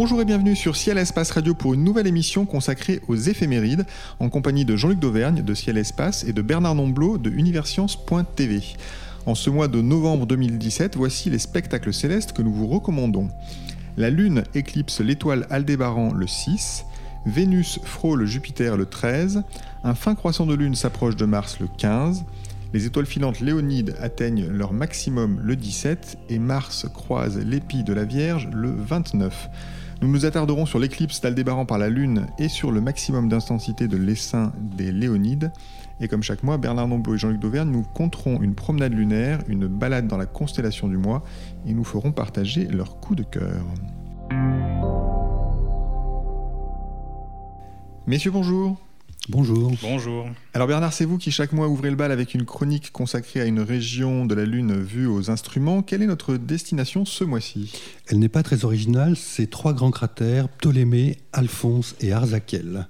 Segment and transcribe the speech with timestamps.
[0.00, 3.84] Bonjour et bienvenue sur Ciel Espace Radio pour une nouvelle émission consacrée aux éphémérides
[4.20, 8.62] en compagnie de Jean-Luc Dauvergne de Ciel Espace et de Bernard Nomblot de Universcience.tv.
[9.26, 13.28] En ce mois de novembre 2017, voici les spectacles célestes que nous vous recommandons.
[13.96, 16.84] La Lune éclipse l'étoile Aldébaran le 6,
[17.26, 19.42] Vénus frôle Jupiter le 13,
[19.82, 22.24] un fin croissant de Lune s'approche de Mars le 15,
[22.72, 28.04] les étoiles filantes léonides atteignent leur maximum le 17 et Mars croise l'épi de la
[28.04, 29.48] Vierge le 29.
[30.00, 33.96] Nous nous attarderons sur l'éclipse d'Aldébaran par la Lune et sur le maximum d'intensité de
[33.96, 35.50] l'essaim des Léonides.
[36.00, 39.66] Et comme chaque mois, Bernard Nomblot et Jean-Luc Dauvergne nous compteront une promenade lunaire, une
[39.66, 41.24] balade dans la constellation du mois
[41.66, 43.64] et nous ferons partager leur coup de cœur.
[48.06, 48.76] Messieurs, bonjour.
[49.30, 49.72] Bonjour.
[49.82, 50.26] Bonjour.
[50.54, 53.44] Alors Bernard, c'est vous qui chaque mois ouvrez le bal avec une chronique consacrée à
[53.44, 55.82] une région de la Lune vue aux instruments.
[55.82, 57.70] Quelle est notre destination ce mois-ci?
[58.06, 62.88] Elle n'est pas très originale, c'est trois grands cratères, Ptolémée, Alphonse et Arzakel.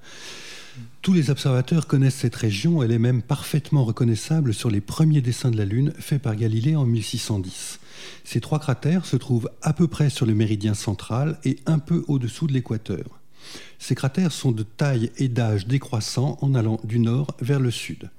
[1.02, 5.50] Tous les observateurs connaissent cette région, elle est même parfaitement reconnaissable sur les premiers dessins
[5.50, 7.80] de la Lune faits par Galilée en 1610.
[8.22, 12.04] Ces trois cratères se trouvent à peu près sur le méridien central et un peu
[12.06, 13.18] au-dessous de l'équateur.
[13.78, 18.10] Ces cratères sont de taille et d'âge décroissant en allant du nord vers le sud.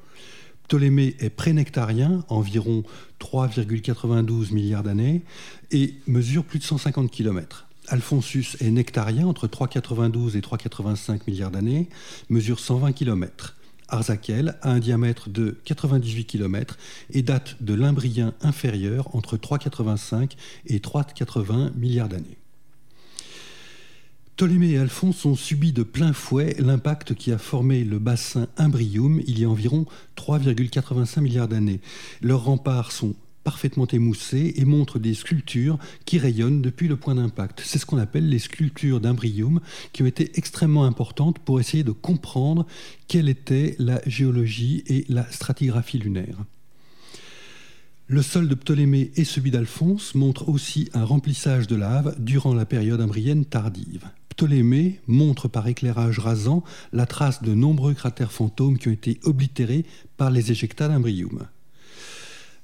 [0.67, 2.83] Ptolémée est prénectarien, environ
[3.19, 5.23] 3,92 milliards d'années,
[5.71, 7.67] et mesure plus de 150 km.
[7.87, 11.89] Alphonsus est nectarien, entre 3,92 et 3,85 milliards d'années,
[12.29, 13.55] mesure 120 km.
[13.87, 16.77] Arzakel a un diamètre de 98 km
[17.11, 20.33] et date de l'Imbrien inférieur entre 3,85
[20.67, 22.37] et 3,80 milliards d'années.
[24.39, 29.21] Ptolémée et Alphonse ont subi de plein fouet l'impact qui a formé le bassin Imbrium
[29.27, 29.85] il y a environ
[30.15, 31.81] 3,85 milliards d'années.
[32.21, 37.61] Leurs remparts sont parfaitement émoussés et montrent des sculptures qui rayonnent depuis le point d'impact.
[37.65, 39.59] C'est ce qu'on appelle les sculptures d'Imbrium
[39.91, 42.65] qui ont été extrêmement importantes pour essayer de comprendre
[43.09, 46.45] quelle était la géologie et la stratigraphie lunaire.
[48.07, 52.65] Le sol de Ptolémée et celui d'Alphonse montrent aussi un remplissage de lave durant la
[52.65, 54.09] période imbrienne tardive.
[54.39, 56.63] Ptolémée montre par éclairage rasant
[56.93, 59.83] la trace de nombreux cratères fantômes qui ont été oblitérés
[60.15, 61.47] par les éjectats d'Imbrium.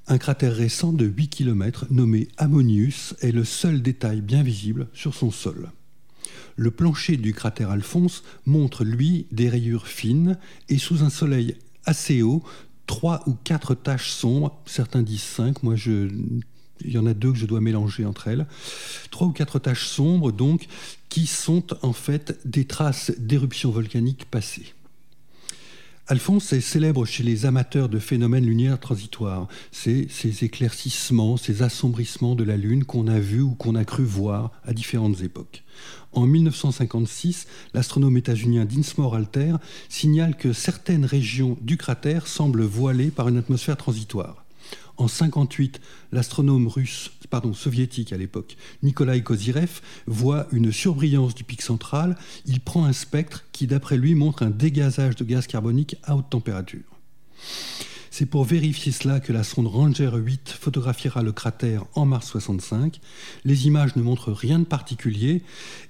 [0.08, 5.14] Un cratère récent de 8 km nommé Ammonius est le seul détail bien visible sur
[5.14, 5.70] son sol.
[6.56, 10.38] Le plancher du cratère Alphonse montre, lui, des rayures fines
[10.70, 12.42] et sous un soleil assez haut,
[12.88, 16.08] trois ou quatre taches sombres, certains disent cinq, moi je
[16.84, 18.46] il y en a deux que je dois mélanger entre elles.
[19.12, 20.68] Trois ou quatre taches sombres, donc,
[21.10, 24.74] qui sont en fait des traces d'éruptions volcaniques passées.
[26.08, 29.48] Alphonse est célèbre chez les amateurs de phénomènes lunaires transitoires.
[29.72, 34.04] C'est ces éclaircissements, ces assombrissements de la Lune qu'on a vus ou qu'on a cru
[34.04, 35.64] voir à différentes époques.
[36.12, 39.56] En 1956, l'astronome états-unien Dinsmore Alter
[39.90, 44.45] signale que certaines régions du cratère semblent voilées par une atmosphère transitoire.
[44.98, 51.62] En 58, l'astronome russe, pardon, soviétique à l'époque, Nikolai Kozyrev, voit une surbrillance du pic
[51.62, 52.18] central.
[52.46, 56.30] Il prend un spectre qui, d'après lui, montre un dégazage de gaz carbonique à haute
[56.30, 56.84] température.
[58.18, 63.02] C'est pour vérifier cela que la sonde Ranger 8 photographiera le cratère en mars 65.
[63.44, 65.42] Les images ne montrent rien de particulier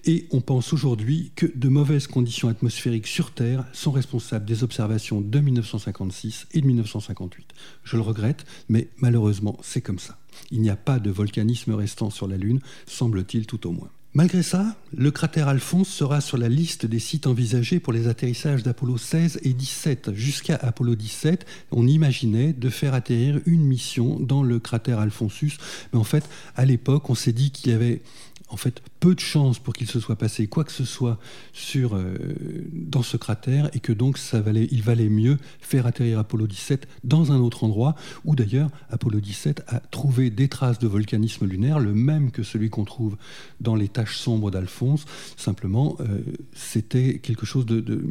[0.05, 5.21] et on pense aujourd'hui que de mauvaises conditions atmosphériques sur Terre sont responsables des observations
[5.21, 7.45] de 1956 et de 1958.
[7.83, 10.17] Je le regrette, mais malheureusement c'est comme ça.
[10.49, 13.91] Il n'y a pas de volcanisme restant sur la Lune, semble-t-il tout au moins.
[14.17, 18.63] Malgré ça, le cratère Alphonse sera sur la liste des sites envisagés pour les atterrissages
[18.63, 20.13] d'Apollo 16 et 17.
[20.13, 25.57] Jusqu'à Apollo 17, on imaginait de faire atterrir une mission dans le cratère Alphonsus.
[25.91, 26.23] Mais en fait,
[26.55, 28.01] à l'époque, on s'est dit qu'il y avait
[28.49, 31.17] en fait peu de chances pour qu'il se soit passé quoi que ce soit
[31.75, 32.17] euh,
[32.73, 36.87] dans ce cratère et que donc ça valait, il valait mieux faire atterrir Apollo 17
[37.03, 41.79] dans un autre endroit où d'ailleurs Apollo 17 a trouvé des traces de volcanisme lunaire,
[41.79, 43.17] le même que celui qu'on trouve
[43.61, 45.05] dans les taches sombres d'Alphonse.
[45.37, 46.19] Simplement, euh,
[46.53, 48.03] c'était quelque chose de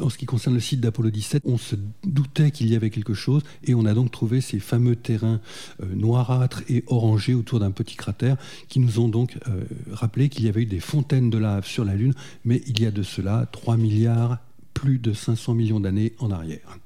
[0.00, 3.14] en ce qui concerne le site d'Apollo 17, on se doutait qu'il y avait quelque
[3.14, 5.40] chose et on a donc trouvé ces fameux terrains
[5.82, 8.36] euh, noirâtres et orangés autour d'un petit cratère
[8.68, 11.84] qui nous ont donc euh, rappelé qu'il y avait eu des fontaines de lave sur
[11.84, 12.14] la Lune,
[12.44, 14.38] mais il y a de cela 3 milliards,
[14.74, 16.78] plus de 500 millions d'années en arrière.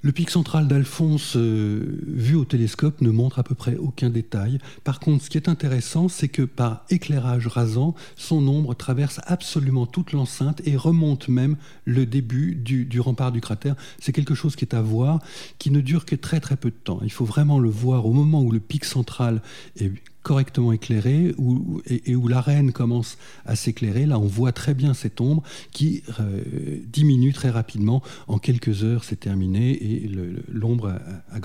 [0.00, 4.58] Le pic central d'Alphonse, euh, vu au télescope, ne montre à peu près aucun détail.
[4.84, 9.86] Par contre, ce qui est intéressant, c'est que par éclairage rasant, son ombre traverse absolument
[9.86, 13.74] toute l'enceinte et remonte même le début du, du rempart du cratère.
[13.98, 15.18] C'est quelque chose qui est à voir,
[15.58, 17.00] qui ne dure que très très peu de temps.
[17.02, 19.42] Il faut vraiment le voir au moment où le pic central
[19.80, 19.90] est
[20.28, 23.16] correctement éclairé où, et, où l'arène commence
[23.46, 24.04] à s'éclairer.
[24.04, 25.42] Là, on voit très bien cette ombre
[25.72, 26.42] qui euh,
[26.86, 28.02] diminue très rapidement.
[28.26, 30.10] En quelques heures, c'est terminé et
[30.52, 31.00] l'ombre
[31.32, 31.40] a,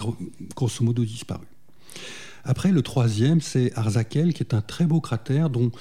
[0.54, 1.46] grosso modo disparu.
[2.44, 5.72] Après, le troisième, c'est Arzakel, qui est un très beau cratère, dont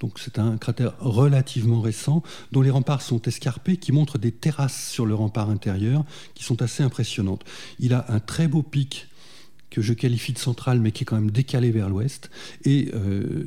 [0.00, 2.22] donc c'est un cratère relativement récent,
[2.52, 6.04] dont les remparts sont escarpés, qui montrent des terrasses sur le rempart intérieur,
[6.34, 7.44] qui sont assez impressionnantes.
[7.78, 9.08] Il a un très beau pic
[9.70, 12.30] que je qualifie de centrale, mais qui est quand même décalé vers l'ouest.
[12.64, 13.44] Et euh,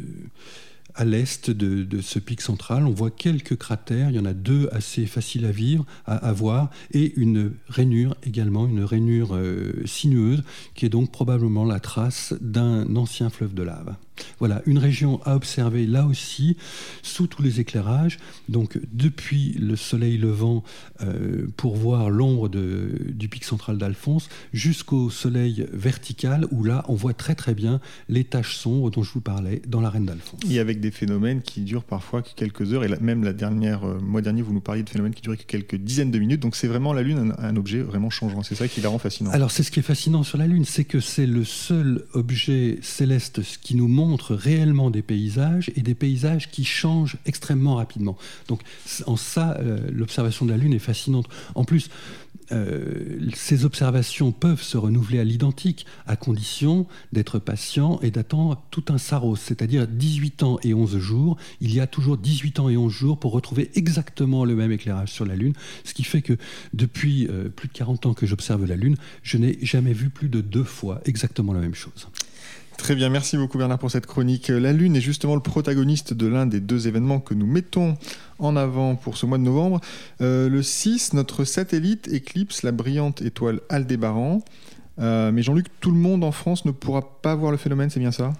[0.95, 4.09] à l'est de, ce pic central, on voit quelques cratères.
[4.09, 8.67] Il y en a deux assez faciles à vivre, à, voir, et une rainure également,
[8.67, 10.43] une rainure euh, sinueuse,
[10.75, 13.95] qui est donc probablement la trace d'un ancien fleuve de lave.
[14.39, 16.57] Voilà, une région à observer là aussi,
[17.01, 18.19] sous tous les éclairages,
[18.49, 20.63] donc depuis le soleil levant
[21.01, 27.13] euh, pour voir l'ombre du pic central d'Alphonse, jusqu'au soleil vertical, où là on voit
[27.13, 27.79] très très bien
[28.09, 30.39] les taches sombres dont je vous parlais dans l'arène d'Alphonse.
[30.49, 34.21] Et avec des phénomènes qui durent parfois quelques heures, et même la dernière, euh, mois
[34.21, 36.94] dernier vous nous parliez de phénomènes qui duraient quelques dizaines de minutes, donc c'est vraiment
[36.94, 39.31] la Lune un, objet vraiment changeant, c'est ça qui la rend fascinant.
[39.31, 42.77] Alors c'est ce qui est fascinant sur la Lune, c'est que c'est le seul objet
[42.81, 48.18] céleste qui nous montre montre réellement des paysages et des paysages qui changent extrêmement rapidement.
[48.47, 48.62] Donc
[49.06, 51.27] en ça, euh, l'observation de la Lune est fascinante.
[51.56, 51.89] En plus,
[52.53, 58.85] euh, ces observations peuvent se renouveler à l'identique, à condition d'être patient et d'attendre tout
[58.89, 61.38] un saros, c'est-à-dire 18 ans et 11 jours.
[61.61, 65.11] Il y a toujours 18 ans et 11 jours pour retrouver exactement le même éclairage
[65.11, 65.53] sur la Lune,
[65.83, 66.38] ce qui fait que
[66.73, 70.29] depuis euh, plus de 40 ans que j'observe la Lune, je n'ai jamais vu plus
[70.29, 72.07] de deux fois exactement la même chose.
[72.77, 74.49] Très bien, merci beaucoup Bernard pour cette chronique.
[74.49, 77.95] La Lune est justement le protagoniste de l'un des deux événements que nous mettons
[78.39, 79.79] en avant pour ce mois de novembre.
[80.21, 84.43] Euh, le 6, notre satellite éclipse la brillante étoile Aldébaran.
[84.99, 87.99] Euh, mais Jean-Luc, tout le monde en France ne pourra pas voir le phénomène, c'est
[87.99, 88.33] bien ça?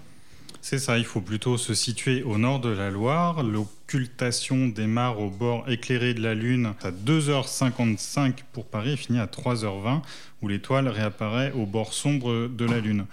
[0.64, 3.42] C'est ça, il faut plutôt se situer au nord de la Loire.
[3.42, 9.26] L'occultation démarre au bord éclairé de la Lune à 2h55 pour Paris et finit à
[9.26, 10.00] 3h20
[10.40, 13.04] où l'étoile réapparaît au bord sombre de la Lune.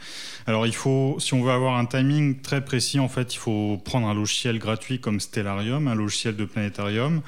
[0.47, 3.77] Alors il faut, si on veut avoir un timing très précis, en fait, il faut
[3.83, 7.21] prendre un logiciel gratuit comme Stellarium, un logiciel de planétarium,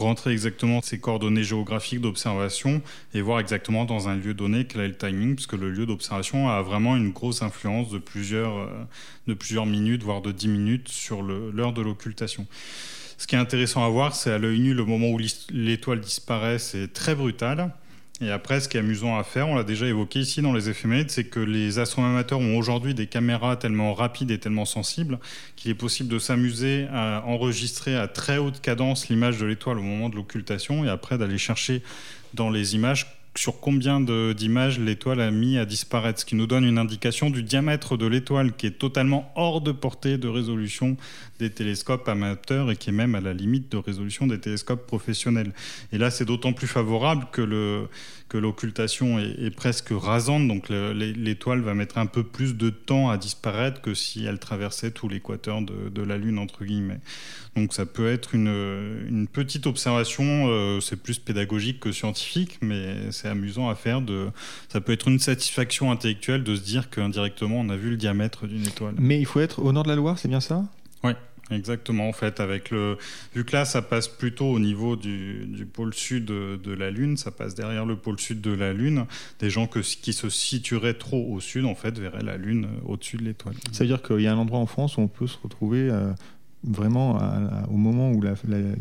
[0.00, 2.82] rentrer exactement ses coordonnées géographiques d'observation
[3.14, 6.48] et voir exactement dans un lieu donné quel est le timing, puisque le lieu d'observation
[6.48, 11.72] a vraiment une grosse influence de plusieurs, euh, minutes, voire de 10 minutes sur l'heure
[11.72, 12.46] de l'occultation.
[13.16, 15.18] Ce qui est intéressant à voir, c'est à l'œil nu, le moment où
[15.50, 17.70] l'étoile disparaît, c'est très brutal.
[18.22, 20.68] Et après, ce qui est amusant à faire, on l'a déjà évoqué ici dans les
[20.68, 25.18] éphémérides, c'est que les astronomes ont aujourd'hui des caméras tellement rapides et tellement sensibles
[25.56, 29.82] qu'il est possible de s'amuser à enregistrer à très haute cadence l'image de l'étoile au
[29.82, 31.82] moment de l'occultation et après d'aller chercher
[32.34, 36.64] dans les images sur combien d'images l'étoile a mis à disparaître, ce qui nous donne
[36.64, 40.96] une indication du diamètre de l'étoile qui est totalement hors de portée de résolution
[41.38, 45.52] des télescopes amateurs et qui est même à la limite de résolution des télescopes professionnels.
[45.92, 47.88] Et là, c'est d'autant plus favorable que le
[48.30, 53.18] que l'occultation est, presque rasante, donc l'étoile va mettre un peu plus de temps à
[53.18, 57.00] disparaître que si elle traversait tout l'équateur de, la Lune, entre guillemets.
[57.56, 63.28] Donc ça peut être une, petite observation, euh, c'est plus pédagogique que scientifique, mais c'est
[63.28, 64.00] amusant à faire.
[64.00, 64.28] De,
[64.68, 68.46] ça peut être une satisfaction intellectuelle de se dire qu'indirectement on a vu le diamètre
[68.46, 68.94] d'une étoile.
[68.98, 70.64] Mais il faut être au nord de la Loire, c'est bien ça?
[71.02, 71.12] Oui.
[71.50, 72.96] Exactement, en fait, avec le
[73.34, 77.30] vu que là, ça passe plutôt au niveau du, pôle sud de, la Lune, ça
[77.30, 79.06] passe derrière le pôle sud de la Lune.
[79.40, 83.24] Des gens qui se situeraient trop au sud, en fait, verraient la Lune au-dessus de
[83.24, 83.54] l'étoile.
[83.72, 85.90] Ça veut dire qu'il y a un endroit en France où on peut se retrouver
[85.90, 86.12] euh,
[86.62, 87.18] vraiment
[87.70, 88.22] au moment où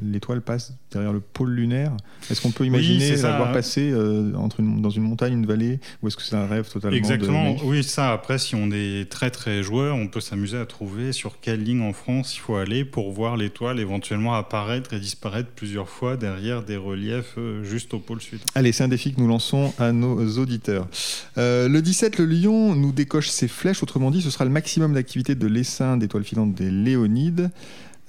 [0.01, 1.95] l'étoile passe derrière le pôle lunaire
[2.29, 6.07] Est-ce qu'on peut imaginer la voir passer euh, entre dans une montagne, une vallée Ou
[6.07, 8.11] est-ce que c'est un rêve totalement Exactement, oui, ça.
[8.11, 11.81] Après, si on est très très joueur, on peut s'amuser à trouver sur quelle ligne
[11.81, 16.63] en France il faut aller pour voir l'étoile éventuellement apparaître et disparaître plusieurs fois derrière
[16.63, 18.39] des reliefs euh, juste au pôle sud.
[18.55, 20.87] Allez, c'est un défi que nous lançons à nos auditeurs.
[21.37, 24.93] Euh, le 17, le lion nous décoche ses flèches, autrement dit, ce sera le maximum
[24.93, 27.51] d'activité de l'essaim d'étoiles filantes des Léonides.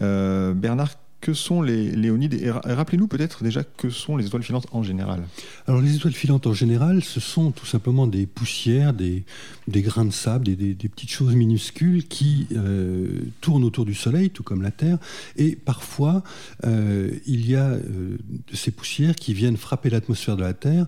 [0.03, 4.83] Euh, Bernard, que sont les léonides rappelez-nous peut-être déjà que sont les étoiles filantes en
[4.83, 5.23] général.
[5.67, 9.25] Alors les étoiles filantes en général, ce sont tout simplement des poussières, des,
[9.69, 14.63] grains de sable, des, petites choses minuscules qui euh, tournent autour du Soleil, tout comme
[14.63, 14.97] la Terre.
[15.37, 16.23] Et parfois,
[16.65, 17.77] euh, il y a
[18.55, 20.87] ces poussières qui viennent frapper l'atmosphère de la Terre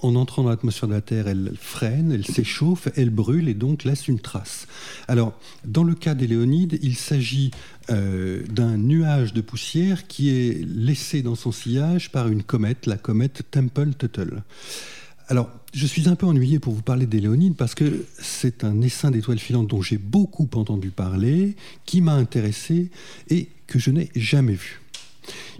[0.00, 3.84] en entrant dans l'atmosphère de la Terre, elle freine, elle s'échauffe, elle brûle et donc
[3.84, 4.66] laisse une trace.
[5.08, 5.32] Alors,
[5.64, 7.50] dans le cas des Léonides, il s'agit
[7.90, 12.96] euh, d'un nuage de poussière qui est laissé dans son sillage par une comète, la
[12.96, 14.42] comète Temple-Tuttle.
[15.28, 18.80] Alors, je suis un peu ennuyé pour vous parler des Léonides parce que c'est un
[18.82, 22.90] essaim d'étoiles filantes dont j'ai beaucoup entendu parler, qui m'a intéressé
[23.28, 24.80] et que je n'ai jamais vu.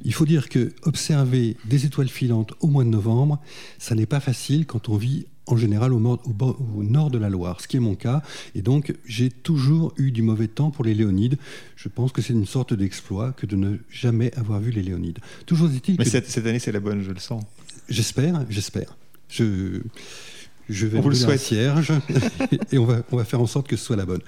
[0.04, 3.40] Il faut dire que observer des étoiles filantes au mois de novembre,
[3.78, 7.68] ça n'est pas facile quand on vit en général au, nord, de la Loire, ce
[7.68, 8.23] qui est mon cas.
[8.54, 11.38] Et donc, j'ai toujours eu du mauvais temps pour les Léonides.
[11.76, 15.20] Je pense que c'est une sorte d'exploit que de ne jamais avoir vu les Léonides.
[15.46, 17.44] Toujours est-il Mais cette, année, c'est la bonne, je le sens.
[17.88, 18.96] J'espère, j'espère.
[19.28, 19.82] Je,
[20.68, 21.92] je vais vous le cierge
[22.73, 24.23] et on va, on va faire en sorte que ce soit la bonne.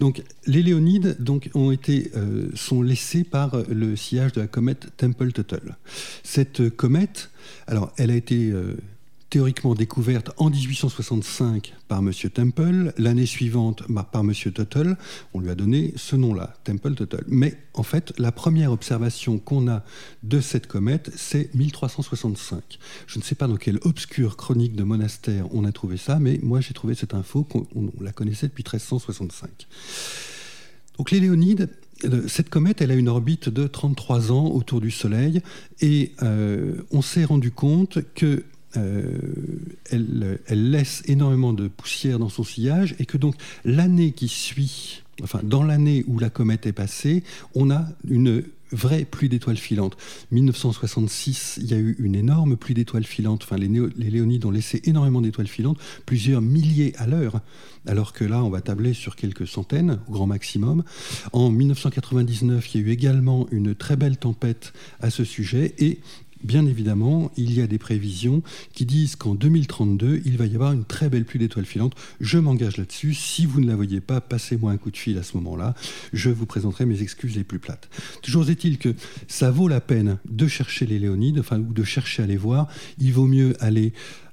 [0.00, 4.88] Donc les Léonides donc, ont été, euh, sont laissés par le sillage de la comète
[4.96, 5.76] Temple-Tuttle.
[6.22, 7.30] Cette comète,
[7.66, 8.76] alors elle a été euh,
[9.34, 12.12] théoriquement découverte en 1865 par M.
[12.32, 14.32] Temple, l'année suivante par M.
[14.32, 14.96] Tuttle,
[15.32, 17.24] on lui a donné ce nom-là, Temple Tuttle.
[17.26, 19.82] Mais en fait, la première observation qu'on a
[20.22, 22.78] de cette comète, c'est 1365.
[23.08, 26.38] Je ne sais pas dans quelle obscure chronique de monastère on a trouvé ça, mais
[26.40, 27.66] moi j'ai trouvé cette info qu'on
[28.00, 29.66] la connaissait depuis 1365.
[30.96, 31.70] Donc les Léonides,
[32.04, 35.42] euh, cette comète, elle a une orbite de 33 ans autour du Soleil
[35.80, 38.44] et euh, on s'est rendu compte que
[38.76, 39.18] euh,
[39.90, 45.40] elle, laisse énormément de poussière dans son sillage et que donc l'année qui suit, enfin
[45.42, 47.22] dans l'année où la comète est passée,
[47.54, 48.42] on a une
[48.74, 49.96] vraie pluie d'étoiles filantes.
[50.32, 53.42] 1966, il y a eu une énorme pluie d'étoiles filantes.
[53.44, 57.40] Enfin, les, les, Léonides ont laissé énormément d'étoiles filantes, plusieurs milliers à l'heure,
[57.86, 60.82] alors que là, on va tabler sur quelques centaines au grand maximum.
[61.32, 66.00] En 1999, il y a eu également une très belle tempête à ce sujet et
[66.44, 70.72] bien évidemment, il y a des prévisions qui disent qu'en 2032, il va y avoir
[70.72, 71.94] une très belle pluie d'étoiles filantes.
[72.20, 73.14] Je m'engage là-dessus.
[73.14, 75.74] Si vous ne la voyez pas, passez-moi un coup de fil à ce moment-là.
[76.12, 77.88] Je vous présenterai mes excuses les plus plates.
[78.22, 78.94] Toujours est-il que
[79.26, 82.68] ça vaut la peine de chercher les Léonides, enfin, ou de chercher à les voir.
[82.98, 83.92] Il vaut mieux aller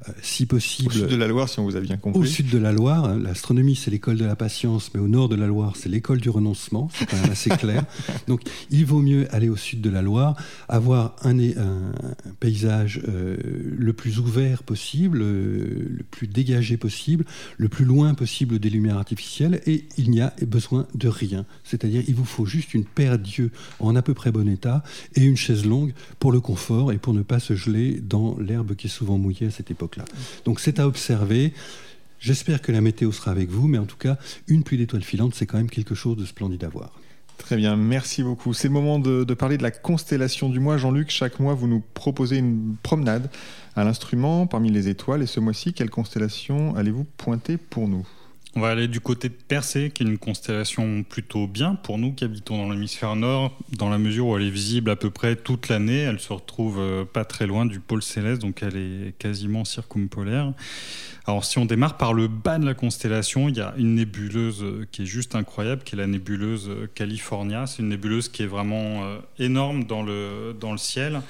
[0.09, 0.89] euh, si possible.
[0.89, 2.19] Au sud de la Loire, si on vous a bien compris.
[2.19, 5.29] Au sud de la Loire, hein, l'astronomie c'est l'école de la patience, mais au nord
[5.29, 7.85] de la Loire c'est l'école du renoncement, c'est quand même assez clair.
[8.27, 8.41] Donc
[8.71, 10.35] il vaut mieux aller au sud de la Loire,
[10.67, 11.91] avoir un, un,
[12.39, 13.38] paysage euh,
[13.77, 17.25] le plus ouvert possible, euh, le plus dégagé possible,
[17.58, 21.46] le plus loin possible des lumières artificielles, et il n'y a besoin de rien.
[21.63, 24.84] C'est-à-dire il vous faut juste une paire d'yeux en à peu près bon état
[25.15, 28.75] et une chaise longue pour le confort et pour ne pas se geler dans l'herbe
[28.75, 30.00] qui est souvent mouillée à cette époque.
[30.46, 31.53] Donc c'est à observer.
[32.20, 35.34] J'espère que la météo sera avec vous, mais en tout cas, une pluie d'étoiles filantes,
[35.34, 37.00] c'est quand même quelque chose de splendide à voir.
[37.41, 38.53] Très bien, merci beaucoup.
[38.53, 40.77] C'est le moment de, parler de la constellation du mois.
[40.77, 43.29] Jean-Luc, chaque mois, vous nous proposez une promenade
[43.75, 45.24] à l'instrument parmi les étoiles.
[45.24, 48.07] Et ce mois-ci, quelle constellation allez-vous pointer pour nous?
[48.55, 52.12] On va aller du côté de Persée, qui est une constellation plutôt bien pour nous
[52.12, 55.38] qui habitons dans l'hémisphère nord, dans la mesure où elle est visible à peu près
[55.38, 56.00] toute l'année.
[56.00, 60.51] Elle se retrouve euh, pas très loin du pôle céleste, donc elle est quasiment circumpolaire.
[61.25, 64.63] Alors si on démarre par le bas de la constellation, il y a une nébuleuse
[64.63, 67.67] euh, qui est juste incroyable, qui est la nébuleuse euh, California.
[67.67, 68.81] C'est une nébuleuse qui est vraiment
[69.39, 71.22] énorme dans le, dans le ciel.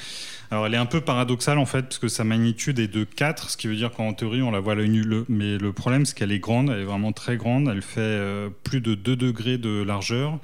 [0.51, 3.51] Alors elle est un peu paradoxale en fait, parce que sa magnitude est de 4,
[3.51, 5.05] ce qui veut dire qu'en théorie on la voit à l'œil nu.
[5.29, 8.49] Mais le problème c'est qu'elle est grande, elle est vraiment très grande, elle fait euh,
[8.63, 10.39] plus de 2 degrés de largeur.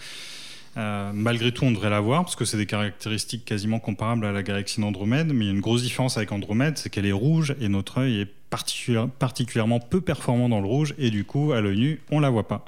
[0.77, 4.31] Euh, malgré tout, on devrait la voir parce que c'est des caractéristiques quasiment comparables à
[4.31, 5.33] la galaxie d'Andromède.
[5.33, 7.97] Mais il y a une grosse différence avec Andromède, c'est qu'elle est rouge et notre
[7.97, 8.31] œil est
[9.19, 12.47] particulièrement peu performant dans le rouge et du coup, à l'œil nu, on la voit
[12.47, 12.63] pas.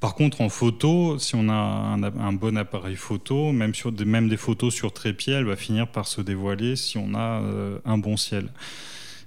[0.00, 4.28] Par contre, en photo, si on a un, bon appareil photo, même, sur des, même
[4.28, 7.98] des photos sur trépied, elle va finir par se dévoiler si on a euh, un
[7.98, 8.48] bon ciel.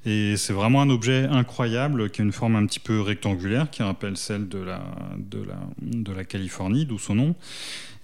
[0.06, 3.84] Et c'est vraiment un objet incroyable qui a une forme un petit peu rectangulaire qui
[3.84, 4.82] rappelle celle de la,
[5.18, 7.36] de la, de la Californie, d'où son nom.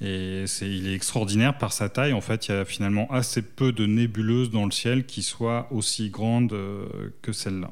[0.01, 2.13] Et il est extraordinaire par sa taille.
[2.13, 5.67] En fait, il y a finalement assez peu de nébuleuses dans le ciel qui soient
[5.71, 6.85] aussi grandes euh,
[7.23, 7.71] que celle-là.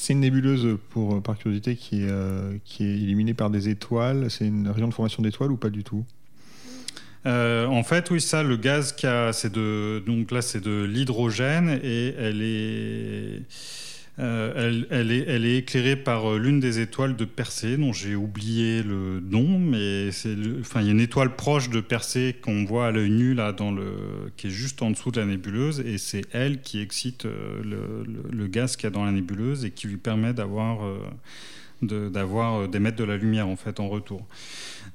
[0.00, 4.30] C'est une nébuleuse, pour, par curiosité, qui est, euh, qui est illuminée par des étoiles.
[4.30, 6.04] C'est une région de formation d'étoiles ou pas du tout?
[7.26, 8.94] Euh, en fait, oui, ça, le gaz
[9.32, 13.42] c'est de, donc là, c'est de l'hydrogène et elle est,
[14.18, 19.58] elle, elle, est, éclairée par l'une des étoiles de Persée, dont j'ai oublié le nom,
[19.58, 23.10] mais c'est enfin, il y a une étoile proche de Persée qu'on voit à l'œil
[23.10, 23.92] nu, là, dans le,
[24.36, 28.46] qui est juste en dessous de la nébuleuse, et c'est elle qui excite le, le,
[28.48, 30.80] gaz qu'il y a dans la nébuleuse et qui lui permet d'avoir
[31.82, 34.26] d'émettre de la lumière en fait en retour.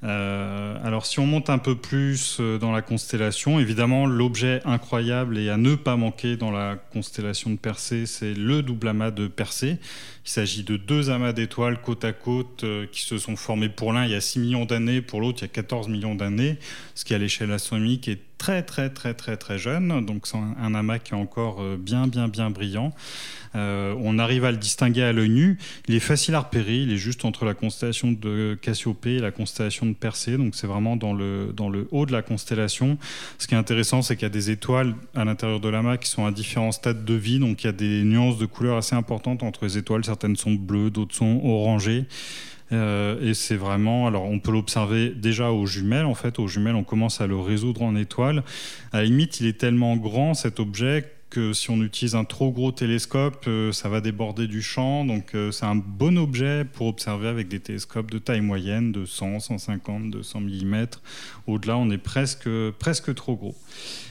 [0.04, 5.38] Euh, alors si on monte un peu plus euh, dans la constellation, évidemment l'objet incroyable
[5.38, 9.28] et à ne pas manquer dans la constellation de Persée, c'est le double amas de
[9.28, 9.78] Persée.
[10.26, 13.92] Il s'agit de deux amas d'étoiles côte à côte euh, qui se sont formés pour
[13.94, 16.58] l'un il y a 6 millions d'années, pour l'autre il y a 14 millions d'années,
[16.94, 20.74] ce qui à l'échelle astronomique est très très très très très jeune, donc c'est un
[20.74, 22.92] amas qui est encore bien bien bien brillant.
[23.54, 25.58] on arrive à le distinguer à l'œil nu.
[25.88, 29.30] Il est facile à repérer, il est juste entre la constellation de Cassiopée et la
[29.30, 32.98] constellation de percée, donc c'est vraiment dans le, dans le haut de la constellation.
[33.38, 36.10] Ce qui est intéressant, c'est qu'il y a des étoiles à l'intérieur de l'amas qui
[36.10, 38.94] sont à différents stades de vie, donc il y a des nuances de couleurs assez
[38.94, 40.04] importantes entre les étoiles.
[40.04, 42.04] Certaines sont bleues, d'autres sont orangées.
[42.72, 46.74] Euh, et c'est vraiment, alors on peut l'observer déjà aux jumelles, en fait, aux jumelles
[46.74, 48.42] on commence à le résoudre en étoiles.
[48.92, 52.52] À la limite, il est tellement grand cet objet que si on utilise un trop
[52.52, 55.04] gros télescope, euh, ça va déborder du champ.
[55.04, 59.04] Donc euh, c'est un bon objet pour observer avec des télescopes de taille moyenne de
[59.04, 60.86] 100, 150, 200 mm.
[61.48, 63.56] Au-delà, on est presque, presque trop gros.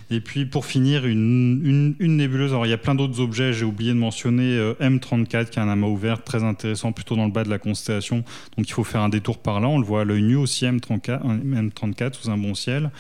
[0.10, 2.51] Et puis pour finir, une, nébuleuse.
[2.51, 5.62] Alors il y a plein d'autres objets, j'ai oublié de mentionner euh, M34 qui est
[5.62, 8.24] un amas ouvert très intéressant plutôt dans le bas de la constellation.
[8.57, 9.67] Donc il faut faire un détour par là.
[9.67, 12.91] On le voit à l'œil nu aussi M34, M34 sous un bon ciel.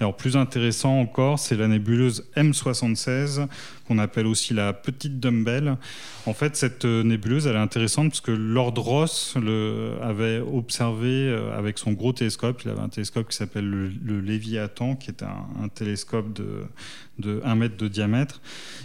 [0.00, 3.46] Alors plus intéressant encore, c'est la nébuleuse M76
[3.86, 5.76] qu'on appelle aussi la petite dumbbell.
[6.26, 11.08] En fait, cette euh, nébuleuse, elle est intéressante parce que Lord Ross le, avait observé
[11.08, 12.62] euh, avec son gros télescope.
[12.64, 16.51] Il avait un télescope qui s'appelle le, le, Léviathan, qui est un, un télescope de,
[17.18, 18.40] de 1 mètre de diamètre,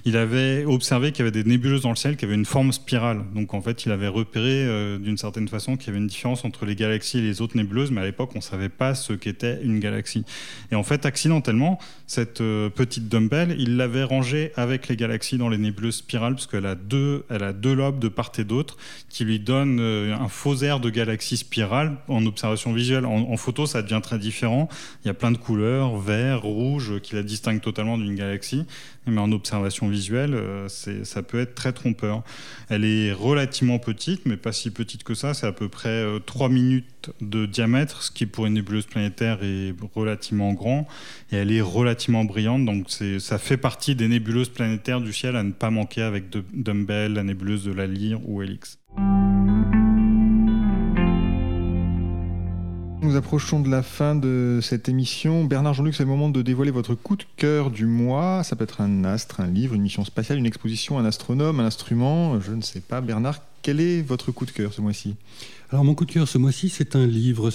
[0.05, 2.71] il avait observé qu'il y avait des nébuleuses dans le ciel qui avaient une forme
[2.71, 3.23] spirale.
[3.33, 6.45] Donc en fait, il avait repéré euh, d'une certaine façon qu'il y avait une différence
[6.45, 9.13] entre les galaxies et les autres nébuleuses, mais à l'époque, on ne savait pas ce
[9.13, 10.23] qu'était une galaxie.
[10.71, 15.49] Et en fait, accidentellement, cette euh, petite dumbbell, il l'avait rangée avec les galaxies dans
[15.49, 18.77] les nébuleuses spirales, parce qu'elle a deux, a deux lobes de part et d'autre
[19.09, 23.05] qui lui donnent euh, un faux air de galaxie spirale en observation visuelle.
[23.05, 24.67] En, en, photo, ça devient très différent.
[25.03, 28.65] Il y a plein de couleurs, vert, rouge, qui la distinguent totalement d'une galaxie,
[29.05, 32.23] mais en observation visuelle, euh, ça peut être très trompeur.
[32.69, 36.47] Elle est relativement petite, mais pas si petite que ça, c'est à peu près 3
[36.47, 40.87] euh, minutes de diamètre, ce qui pour une nébuleuse planétaire est relativement grand,
[41.31, 45.43] et elle est relativement brillante, donc ça fait partie des nébuleuses planétaires du ciel à
[45.43, 48.79] ne pas manquer avec Dumbbell, la nébuleuse de la Lyre ou Helix.
[53.17, 55.43] Approchons de la fin de cette émission.
[55.43, 58.43] Bernard Jean-Luc, c'est le moment de dévoiler votre coup de cœur du mois.
[58.43, 61.65] Ça peut être un astre, un livre, une mission spatiale, une exposition, un astronome, un
[61.65, 63.01] instrument, je ne sais pas.
[63.01, 65.15] Bernard, quel est votre coup de cœur ce mois-ci?
[65.71, 67.49] Alors mon coup de cœur ce mois-ci, c'est un livre,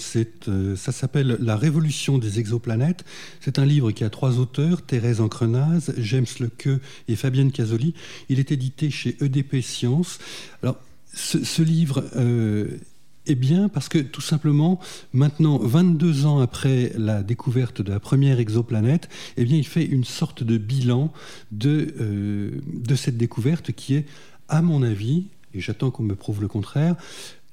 [0.49, 3.05] euh, ça s'appelle La révolution des exoplanètes.
[3.41, 7.95] C'est un livre qui a trois auteurs, Thérèse Encrenaz, James Lequeux et Fabienne Casoli.
[8.29, 10.19] Il est édité chez EDP Science.
[10.63, 10.77] Alors
[11.15, 12.79] ce, livre euh,
[13.27, 14.81] eh bien, parce que tout simplement,
[15.13, 20.05] maintenant, 22 ans après la découverte de la première exoplanète, eh bien, il fait une
[20.05, 21.13] sorte de bilan
[21.53, 24.07] de, euh, de cette découverte qui est,
[24.49, 26.97] à mon avis, et j'attends qu'on me prouve le contraire,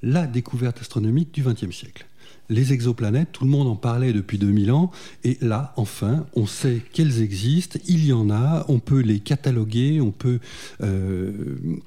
[0.02, 2.06] la découverte astronomique du XXe siècle.
[2.48, 4.90] Les exoplanètes, tout le monde en parlait depuis 2000 ans,
[5.22, 10.00] et là, enfin, on sait qu'elles existent, il y en a, on peut les cataloguer,
[10.00, 10.40] on peut
[10.82, 11.78] euh,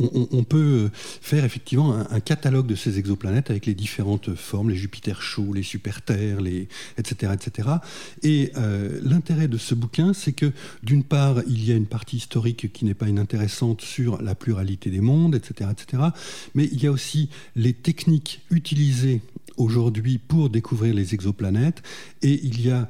[0.00, 5.22] on, peut faire effectivement un, catalogue de ces exoplanètes avec les différentes formes, les Jupiter
[5.22, 6.38] chauds, les super-terres,
[6.96, 7.68] etc., etc.
[8.22, 12.16] Et euh, l'intérêt de ce bouquin, c'est que d'une part, il y a une partie
[12.16, 16.02] historique qui n'est pas inintéressante sur la pluralité des mondes, etc., etc.
[16.54, 19.20] Mais il y a aussi les techniques utilisées
[19.56, 21.82] aujourd'hui pour découvrir les exoplanètes
[22.22, 22.88] et il y a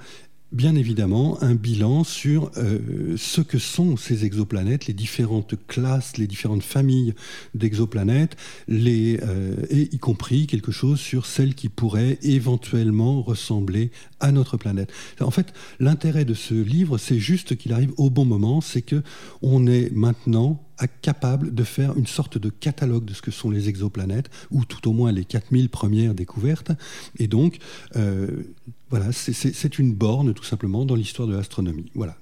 [0.52, 6.26] bien évidemment un bilan sur euh, ce que sont ces exoplanètes, les différentes classes, les
[6.26, 7.14] différentes familles
[7.54, 8.36] d'exoplanètes,
[8.70, 14.90] euh, et y compris quelque chose sur celles qui pourraient éventuellement ressembler à notre planète.
[15.20, 19.02] En fait, l'intérêt de ce livre, c'est juste qu'il arrive au bon moment, c'est que
[19.42, 23.68] on est maintenant capable de faire une sorte de catalogue de ce que sont les
[23.68, 26.70] exoplanètes, ou tout au moins les 4000 premières découvertes.
[27.18, 27.58] Et donc,
[27.96, 28.44] euh,
[28.90, 31.90] voilà, c'est une borne tout simplement dans l'histoire de l'astronomie.
[31.94, 32.16] Voilà.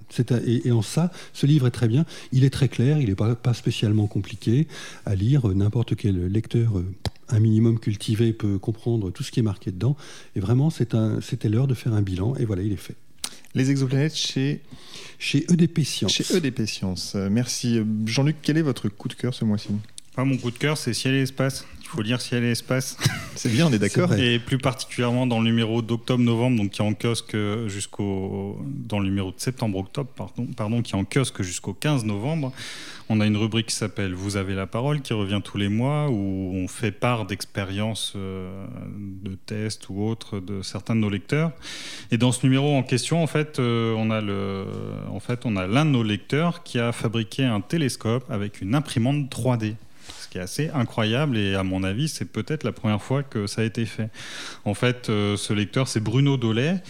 [0.46, 2.04] Et, et, en ça, ce livre est très bien.
[2.32, 4.66] Il est très clair, il n'est pas, pas, spécialement compliqué
[5.04, 5.46] à lire.
[5.48, 6.84] N'importe quel lecteur euh,
[7.28, 9.96] un minimum cultivé peut comprendre tout ce qui est marqué dedans.
[10.34, 12.34] Et vraiment, c'était l'heure de faire un bilan.
[12.36, 12.96] Et voilà, il est fait.
[13.54, 14.60] Les exoplanètes chez
[15.18, 16.12] chez EDP Science.
[16.12, 17.14] Chez EDP Science.
[17.14, 17.80] Merci.
[18.04, 19.68] Jean-Luc, quel est votre coup de cœur ce mois-ci?
[20.18, 21.66] Mon coup de cœur, c'est Ciel et Espace.
[21.86, 22.96] Il faut lire Ciel et Espace.
[23.36, 24.12] C'est bien, on est d'accord.
[24.14, 27.36] Et plus particulièrement dans le numéro d'octobre-novembre, donc qui est en kiosque
[27.68, 28.58] jusqu'au.
[28.66, 32.52] dans le numéro de septembre-octobre, pardon, pardon, qui est en kiosque jusqu'au 15 novembre.
[33.08, 36.08] On a une rubrique qui s'appelle Vous avez la parole, qui revient tous les mois,
[36.08, 38.66] où on fait part d'expériences euh,
[39.22, 41.52] de tests ou autres de certains de nos lecteurs.
[42.10, 44.66] Et dans ce numéro en question, en fait, euh, on a le,
[45.08, 48.74] en fait, on a l'un de nos lecteurs qui a fabriqué un télescope avec une
[48.74, 49.85] imprimante 3D ce
[50.36, 53.64] qui assez incroyable et à mon avis c'est peut-être la première fois que ça a
[53.64, 54.10] été fait.
[54.64, 56.82] En fait, euh, ce lecteur c'est Bruno Dollet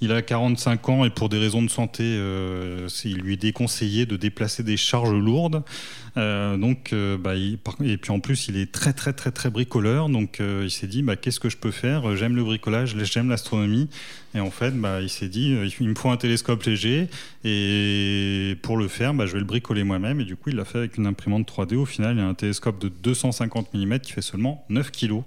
[0.00, 4.06] il a 45 ans et pour des raisons de santé, euh, il lui est déconseillé
[4.06, 5.62] de déplacer des charges lourdes.
[6.16, 10.08] Euh, donc, euh, bah, et puis en plus, il est très très très très bricoleur.
[10.08, 12.16] Donc, il s'est dit, bah, qu'est-ce que je peux faire?
[12.16, 13.88] J'aime le bricolage, j'aime l'astronomie.
[14.34, 17.08] Et en fait, bah, il s'est dit, il me faut un télescope léger.
[17.44, 20.20] Et pour le faire, je vais le bricoler moi-même.
[20.20, 21.76] Et du coup, il l'a fait avec une imprimante 3D.
[21.76, 25.22] Au final, il y a un télescope de 250 mm qui fait seulement 9 kg.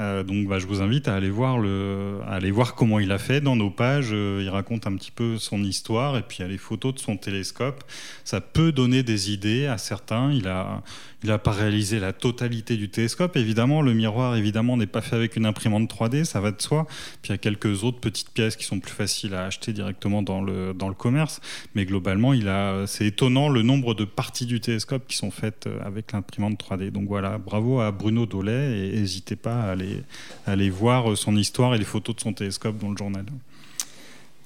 [0.00, 3.18] Euh, donc bah, je vous invite à aller, voir le, aller voir comment il a
[3.18, 4.10] fait dans nos pages.
[4.12, 6.94] Euh, il raconte un petit peu son histoire et puis il y a les photos
[6.94, 7.84] de son télescope.
[8.24, 10.32] Ça peut donner des idées à certains.
[10.32, 10.82] Il a,
[11.22, 13.36] il n'a pas réalisé la totalité du télescope.
[13.36, 16.86] Évidemment, le miroir évidemment n'est pas fait avec une imprimante 3D, ça va de soi.
[17.22, 20.22] Puis il y a quelques autres petites pièces qui sont plus faciles à acheter directement
[20.22, 21.40] dans le, dans le commerce.
[21.74, 25.66] Mais globalement, il a, c'est étonnant le nombre de parties du télescope qui sont faites
[25.66, 26.90] euh, avec l'imprimante 3D.
[26.90, 30.02] Donc voilà, bravo à Bruno Dollet et n'hésitez pas à aller,
[30.46, 33.24] à aller voir son histoire et les photos de son télescope dans le journal.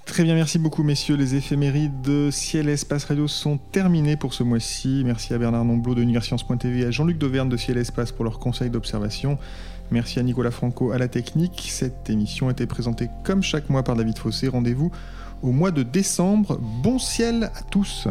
[0.06, 1.16] Très bien, merci beaucoup messieurs.
[1.16, 5.02] Les éphémérides de Ciel-Espace Radio sont terminées pour ce mois-ci.
[5.04, 8.70] Merci à Bernard Nomblot de Universcience.tv et à Jean-Luc Dauvergne de Ciel-Espace pour leurs conseils
[8.70, 9.38] d'observation.
[9.90, 11.66] Merci à Nicolas Franco à la technique.
[11.68, 14.46] Cette émission a été présentée comme chaque mois par David Fossé.
[14.48, 14.92] Rendez-vous
[15.42, 16.58] au mois de décembre.
[16.60, 18.06] Bon ciel à tous.